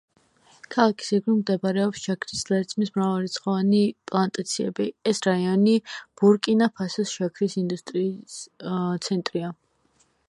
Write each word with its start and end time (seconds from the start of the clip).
ქალაქის 0.75 1.09
ირგვლივ 1.17 1.35
მდებარეობს 1.41 2.05
შაქრის 2.07 2.41
ლერწმის 2.53 2.91
მრავალრიცხოვანი 2.95 3.83
პლანტაციები; 4.13 4.89
ეს 5.13 5.23
რაიონი 5.29 5.77
ბურკინა-ფასოს 6.23 7.15
შაქრის 7.19 7.59
ინდუსტრიის 7.65 8.41
ცენტრია. 9.09 9.55